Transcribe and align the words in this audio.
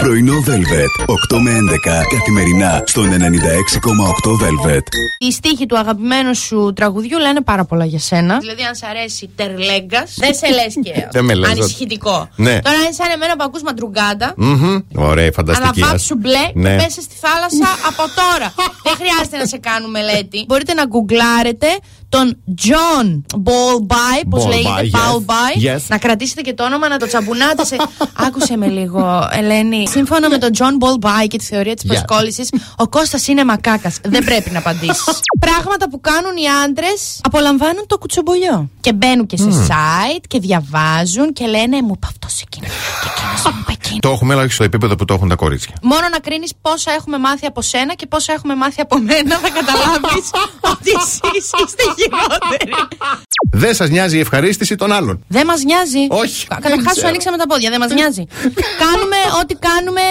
Πρωινό 0.00 0.32
Velvet. 0.46 1.04
8 1.36 1.38
με 1.42 1.50
11 1.50 2.04
καθημερινά 2.18 2.82
στον 2.86 3.10
96,8 3.10 3.14
Velvet. 4.30 4.82
Οι 5.18 5.32
στίχοι 5.32 5.66
του 5.66 5.78
αγαπημένου 5.78 6.36
σου 6.36 6.72
τραγουδιού 6.76 7.18
λένε 7.18 7.40
πάρα 7.40 7.64
πολλά 7.64 7.84
για 7.84 7.98
σένα. 7.98 8.38
Δηλαδή, 8.38 8.62
αν 8.62 8.74
σ' 8.74 8.82
αρέσει 8.82 9.30
τερλέγκα, 9.36 10.06
δεν 10.16 10.34
σε 10.34 10.46
λες 10.48 10.74
και 10.82 11.06
Δεν 11.16 11.24
με 11.24 11.34
λες, 11.34 11.50
ανησυχητικό. 11.50 12.28
Ναι. 12.36 12.58
Τώρα, 12.60 12.76
αν 12.86 12.92
σαν 12.92 13.10
εμένα 13.14 13.36
που 13.36 13.44
ακούς 13.46 13.62
μαντρουγκάντα, 13.62 14.32
Μμμ. 14.36 14.78
Ωραία, 14.94 15.30
φανταστική. 15.32 15.68
Αλλά 15.82 15.84
ας. 15.86 15.90
βάψου 15.90 16.16
μπλε 16.16 16.44
Ναι. 16.54 16.70
και 16.76 16.82
πέσε 16.84 17.00
στη 17.00 17.14
θάλασσα 17.20 17.68
από 17.88 18.02
τώρα. 18.20 18.52
Δεν 18.82 18.94
χρειάζεται 19.00 19.36
να 19.36 19.46
σε 19.46 19.58
κάνουν 19.58 19.90
μελέτη. 19.90 20.44
Μπορείτε 20.48 20.74
να 20.74 20.84
γκουγκλάρετε 20.86 21.66
τον 22.10 22.42
John 22.62 23.06
Ballby, 23.44 24.22
πώς 24.30 24.44
Ballby, 24.44 24.48
λέγεται, 24.48 24.90
yes. 24.92 24.96
Ballby. 24.96 25.74
Yes. 25.76 25.80
Να 25.88 25.98
κρατήσετε 25.98 26.40
και 26.40 26.54
το 26.54 26.64
όνομα, 26.64 26.88
να 26.88 26.96
το 26.96 27.06
τσαμπουνάτε 27.06 27.64
σε. 27.64 27.76
Άκουσε 28.26 28.56
με 28.56 28.66
λίγο, 28.66 29.28
Ελένη. 29.32 29.88
Σύμφωνα 29.88 30.28
με 30.28 30.38
τον 30.38 30.50
John 30.58 30.84
Ballby 30.84 31.26
και 31.28 31.38
τη 31.38 31.44
θεωρία 31.44 31.74
της 31.74 31.84
Yeah. 31.84 31.88
προσκόλλησης, 31.88 32.48
ο 32.76 32.88
Κώστας 32.88 33.26
είναι 33.28 33.44
μακάκας. 33.44 33.98
Δεν 34.04 34.24
πρέπει 34.24 34.50
να 34.50 34.58
απαντήσεις. 34.58 35.20
Πράγματα 35.46 35.88
που 35.90 36.00
κάνουν 36.00 36.36
οι 36.36 36.46
άντρες 36.64 37.20
απολαμβάνουν 37.22 37.84
το 37.86 37.98
κουτσομπολιό. 37.98 38.68
Και 38.80 38.92
μπαίνουν 38.92 39.26
και 39.26 39.36
σε 39.36 39.48
site 39.68 40.24
και 40.28 40.38
διαβάζουν 40.38 41.32
και 41.32 41.46
λένε 41.46 41.82
Μου 41.82 41.92
είπε 41.96 42.06
αυτό 42.06 42.26
εκείνο. 42.42 42.66
Και 42.66 42.72
εκείνο 42.72 42.86
μου 42.86 42.94
είπε 43.00 43.08
εκείνος. 43.16 43.39
Το 44.00 44.10
έχουμε, 44.10 44.32
αλλά 44.34 44.42
όχι 44.42 44.52
στο 44.52 44.64
επίπεδο 44.64 44.94
που 44.96 45.04
το 45.04 45.14
έχουν 45.14 45.28
τα 45.28 45.34
κορίτσια. 45.34 45.74
Μόνο 45.82 46.08
να 46.14 46.18
κρίνεις 46.18 46.52
πόσα 46.62 46.92
έχουμε 46.92 47.18
μάθει 47.18 47.46
από 47.46 47.62
σένα 47.62 47.94
και 47.94 48.06
πόσα 48.06 48.32
έχουμε 48.32 48.54
μάθει 48.54 48.80
από 48.80 48.98
μένα, 48.98 49.34
θα 49.44 49.50
καταλάβεις 49.58 50.26
ότι 50.72 50.90
εσείς 51.00 51.44
είστε 51.60 51.84
χειρότεροι. 51.98 52.72
Δεν 53.52 53.74
σας 53.74 53.88
νοιάζει 53.88 54.16
η 54.16 54.20
ευχαρίστηση 54.20 54.74
των 54.76 54.92
άλλων. 54.92 55.24
Δεν 55.28 55.46
μας 55.46 55.62
νοιάζει. 55.62 56.02
Όχι. 56.08 56.46
Καταρχάς 56.46 56.80
σου 56.80 56.90
ξέρω. 56.90 57.08
ανοίξαμε 57.08 57.36
τα 57.36 57.46
πόδια, 57.46 57.70
δεν 57.70 57.80
μας 57.80 57.92
νοιάζει. 57.98 58.24
κάνουμε 58.84 59.18
ό,τι 59.40 59.54
κάνουμε, 59.68 60.04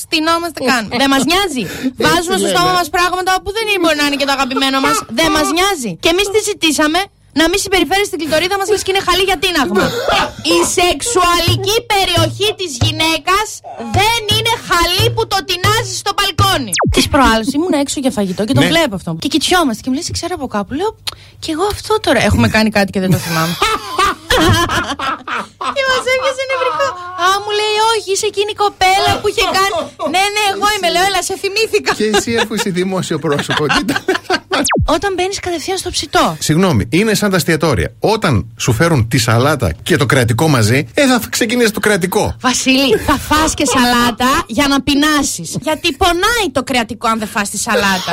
στυνόμαστε 0.00 0.58
κάνουμε. 0.70 0.96
Δεν 1.02 1.08
μας 1.14 1.22
νοιάζει. 1.30 1.62
Βάζουμε 2.06 2.36
στο 2.42 2.48
στόμα 2.54 2.72
μας 2.72 2.88
πράγματα 2.96 3.32
που 3.42 3.50
δεν 3.56 3.64
μπορεί 3.82 3.96
να 4.02 4.06
είναι 4.06 4.16
και 4.20 4.28
το 4.30 4.32
αγαπημένο 4.38 4.80
μας. 4.80 4.96
Δεν 5.20 5.30
μας 5.36 5.46
νοιάζει. 5.56 5.92
Και 6.02 6.08
εμείς 6.14 6.26
τι 6.32 6.38
ζητήσαμε. 6.50 7.00
Να 7.40 7.44
μην 7.50 7.58
συμπεριφέρεις 7.64 8.08
την 8.12 8.18
κλειτορίδα 8.20 8.56
μας 8.60 8.68
λες 8.72 8.82
και 8.84 8.90
είναι 8.92 9.02
χαλή 9.08 9.24
για 9.30 9.38
τίναγμα. 9.44 9.84
Η 10.54 10.58
σεξουαλική 10.76 11.76
περιοχή 11.92 12.48
της 12.60 12.70
γυναίκας 12.84 13.46
δεν 13.98 14.20
είναι 14.34 14.52
χαλή 14.68 15.06
που 15.14 15.22
το 15.32 15.38
τεινάζει 15.48 15.92
στο 16.02 16.10
μπαλκόνι. 16.16 16.72
Της 16.96 17.06
προάλλη 17.14 17.44
ήμουν 17.56 17.74
έξω 17.82 17.98
για 18.04 18.10
φαγητό 18.18 18.42
και 18.48 18.54
το 18.58 18.62
Ναι. 18.62 18.70
βλέπω 18.72 18.94
αυτό. 19.00 19.10
Και 19.22 19.28
κοιτιόμαστε 19.34 19.80
και 19.82 19.88
μου 19.90 19.96
λες, 19.98 20.08
ξέρω 20.18 20.32
από 20.38 20.46
κάπου. 20.56 20.72
Λέω, 20.80 20.90
και 21.42 21.50
εγώ 21.54 21.64
αυτό 21.74 21.92
τώρα. 22.06 22.20
Έχουμε 22.28 22.46
κάνει 22.56 22.70
κάτι 22.78 22.90
και 22.94 23.00
δεν 23.04 23.10
το 23.14 23.18
θυμάμαι. 23.24 23.54
Και 25.76 25.82
μας 25.90 26.04
έπιασε 26.14 26.42
νευρικό. 26.52 26.86
Α, 27.24 27.26
μου 27.44 27.50
λέει, 27.60 27.74
Όχι, 27.92 28.08
είσαι 28.14 28.26
εκείνη 28.32 28.50
η 28.56 28.58
κοπέλα 28.64 29.10
που 29.20 29.26
είχε 29.30 29.44
κάνει. 29.58 29.74
ναι, 30.14 30.24
ναι, 30.34 30.42
εγώ 30.52 30.66
είμαι, 30.74 30.88
λέω, 30.94 31.04
έλα, 31.10 31.20
σε 31.28 31.34
θυμήθηκα. 31.42 31.90
Και 31.98 32.06
εσύ 32.14 32.30
αφού 32.42 32.52
είσαι 32.54 32.70
δημόσιο 32.80 33.18
πρόσωπο. 33.24 33.62
κοίτα. 33.74 33.96
Όταν 34.86 35.14
μπαίνεις 35.16 35.40
κατευθείαν 35.40 35.78
στο 35.78 35.90
ψητό. 35.90 36.36
Συγγνώμη, 36.38 36.88
είναι 36.90 37.14
σαν 37.14 37.30
τα 37.30 37.36
εστιατόρια. 37.36 37.92
Όταν 38.00 38.46
σου 38.58 38.72
φέρουν 38.72 39.08
τη 39.08 39.18
σαλάτα 39.18 39.72
και 39.82 39.96
το 39.96 40.06
κρατικό 40.06 40.48
μαζί, 40.48 40.88
ε, 40.94 41.06
θα 41.06 41.20
ξεκινήσει 41.30 41.72
το 41.72 41.80
κρατικό. 41.80 42.36
Βασίλη, 42.40 42.96
θα 42.96 43.18
φας 43.18 43.54
και 43.54 43.64
σαλάτα 43.66 44.44
για 44.46 44.66
να 44.68 44.82
πεινάσεις. 44.82 45.56
Γιατί 45.60 45.96
πονάει 45.96 46.46
το 46.52 46.62
κρεατικό 46.62 47.08
αν 47.08 47.18
δεν 47.18 47.28
φας 47.28 47.50
τη 47.50 47.58
σαλάτα. 47.58 48.12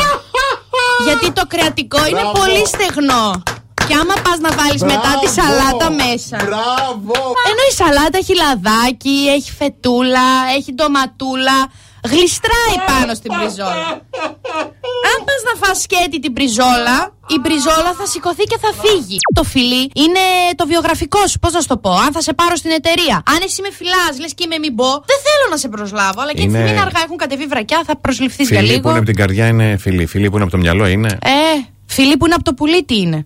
Γιατί 1.06 1.32
το 1.32 1.48
κρεατικό 1.48 2.06
είναι 2.08 2.22
πολύ 2.34 2.68
στεγνό. 2.68 3.44
Και 3.88 3.94
άμα 3.94 4.14
πας 4.24 4.38
να 4.40 4.52
βάλεις 4.60 4.82
μετά 4.82 5.12
τη 5.22 5.28
σαλάτα 5.38 5.92
μέσα. 5.92 6.36
Μπράβο! 6.46 7.14
Ενώ 7.50 7.64
η 7.72 7.74
σαλάτα 7.80 8.18
έχει 8.18 8.34
λαδάκι, 8.36 9.18
έχει 9.38 9.52
φετούλα, 9.52 10.28
έχει 10.58 10.74
ντοματούλα. 10.74 11.58
Γλιστράει 12.12 12.76
πάνω 12.92 13.12
στην 13.20 13.32
μπριζόλα. 13.36 13.88
Αν 15.12 15.18
πας 15.28 15.42
να 15.50 15.54
φας 15.62 15.78
σκέτη 15.86 16.18
την 16.20 16.32
μπριζόλα, 16.32 16.98
η 17.36 17.38
μπριζόλα 17.42 17.92
θα 18.00 18.06
σηκωθεί 18.14 18.44
και 18.52 18.58
θα 18.64 18.72
φύγει. 18.82 19.18
Το 19.38 19.44
φιλί 19.44 19.84
είναι 20.04 20.24
το 20.56 20.66
βιογραφικό 20.72 21.22
σου, 21.30 21.38
πώς 21.40 21.52
να 21.54 21.60
σου 21.62 21.68
το 21.68 21.78
πω. 21.78 21.92
Αν 22.06 22.12
θα 22.16 22.22
σε 22.22 22.34
πάρω 22.34 22.56
στην 22.56 22.72
εταιρεία. 22.80 23.16
Αν 23.34 23.40
εσύ 23.48 23.62
με 23.62 23.72
φυλάς, 23.80 24.14
λες 24.20 24.34
και 24.34 24.46
με 24.52 24.58
μην 24.64 24.76
πω, 24.76 24.90
δεν 25.12 25.20
θέλω 25.26 25.46
να 25.50 25.58
σε 25.58 25.68
προσλάβω. 25.76 26.20
Αλλά 26.22 26.34
και 26.34 26.42
Είναι- 26.42 26.60
έτσι 26.60 26.72
μην 26.72 26.82
αργά 26.86 27.00
έχουν 27.06 27.18
κατεβεί 27.18 27.46
βρακιά, 27.46 27.80
θα 27.88 27.94
προσληφθείς 27.98 28.48
για 28.50 28.60
Φιλί 28.60 28.70
λίγο. 28.70 28.82
που 28.82 28.90
είναι 28.90 28.98
από 28.98 29.06
την 29.12 29.16
καρδιά 29.16 29.46
είναι 29.48 29.78
φιλί. 29.78 30.06
Φιλί 30.06 30.28
που 30.30 30.36
είναι 30.36 30.44
από 30.44 30.52
το 30.52 30.58
μυαλό 30.58 30.86
είναι. 30.88 31.10
Ε, 31.24 31.40
φιλί 31.86 32.18
που 32.18 32.26
είναι 32.26 32.36
από 32.36 32.44
το 32.44 32.54
πουλί 32.54 32.84
τι 32.84 32.98
είναι. 33.00 33.26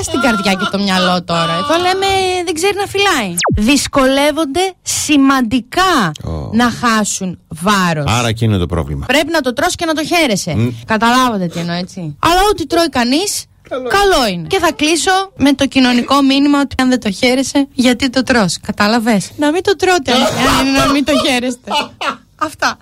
Α 0.00 0.02
την 0.10 0.20
καρδιά 0.20 0.52
και 0.52 0.68
το 0.70 0.78
μυαλό 0.78 1.22
τώρα. 1.24 1.52
Εδώ 1.62 1.76
λέμε 1.86 2.06
δεν 2.44 2.54
ξέρει 2.54 2.76
να 2.76 2.86
φυλάει. 2.86 3.34
Δυσκολεύονται 3.54 4.72
σημαντικά 4.82 6.12
Ω. 6.24 6.50
να 6.52 6.70
χάσουν 6.70 7.38
βάρος. 7.48 8.04
Άρα 8.08 8.28
εκεί 8.28 8.44
είναι 8.44 8.58
το 8.58 8.66
πρόβλημα. 8.66 9.06
Πρέπει 9.06 9.30
να 9.30 9.40
το 9.40 9.52
τρως 9.52 9.74
και 9.74 9.84
να 9.84 9.94
το 9.94 10.04
χαίρεσαι. 10.04 10.54
Μμ. 10.56 10.68
Καταλάβατε 10.86 11.46
τι 11.46 11.58
εννοώ 11.58 11.74
έτσι. 11.74 12.16
Αλλά 12.18 12.40
ό,τι 12.50 12.66
τρώει 12.66 12.88
κανείς. 12.88 13.44
Καλό. 13.70 14.26
είναι. 14.32 14.46
Και 14.46 14.58
θα 14.58 14.72
κλείσω 14.72 15.10
με 15.36 15.52
το 15.52 15.66
κοινωνικό 15.66 16.22
μήνυμα 16.22 16.60
ότι 16.60 16.74
αν 16.82 16.88
δεν 16.88 17.00
το 17.00 17.10
χαίρεσαι, 17.10 17.68
γιατί 17.72 18.10
το 18.10 18.22
τρως. 18.22 18.58
Κατάλαβες; 18.66 19.30
Να 19.36 19.50
μην 19.50 19.62
το 19.62 19.76
τρώτε, 19.76 20.12
αν 20.58 20.66
είναι 20.66 20.78
να 20.78 20.92
μην 20.92 21.04
το 21.04 21.12
χαίρεστε. 21.26 21.70
Αυτά. 22.48 22.76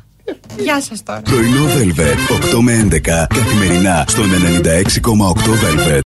Γεια 0.59 0.81
σας 0.81 1.03
τώρα. 1.03 1.21
Πρωινό 1.21 1.65
Velvet. 1.65 2.55
8 2.55 2.59
με 2.61 2.89
11 2.91 3.01
καθημερινά 3.34 4.05
στον 4.09 4.31
96,8 4.31 4.67
Velvet. 5.51 5.97